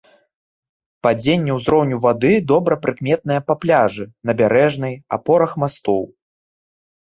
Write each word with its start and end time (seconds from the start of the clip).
Падзенне 1.07 1.51
ўзроўню 1.57 1.99
вады 2.05 2.31
добра 2.51 2.77
прыкметнае 2.85 3.37
па 3.47 3.57
пляжы, 3.67 4.05
набярэжнай, 4.31 4.93
апорах 5.19 5.51
мастоў. 5.67 6.03